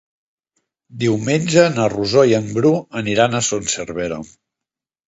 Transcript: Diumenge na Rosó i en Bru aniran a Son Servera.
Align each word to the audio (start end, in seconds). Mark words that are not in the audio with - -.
Diumenge 1.03 1.67
na 1.75 1.87
Rosó 1.95 2.27
i 2.33 2.35
en 2.41 2.51
Bru 2.57 2.75
aniran 3.05 3.39
a 3.43 3.47
Son 3.53 3.73
Servera. 3.79 4.21